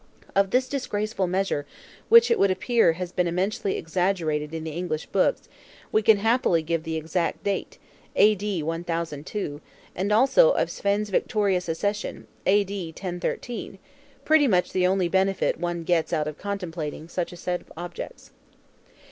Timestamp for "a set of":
17.31-17.71